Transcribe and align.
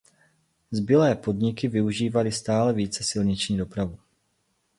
Zbylé 0.71 1.15
podniky 1.15 1.67
využívaly 1.67 2.31
stále 2.31 2.73
více 2.73 3.03
silniční 3.03 3.57
dopravu. 3.57 3.97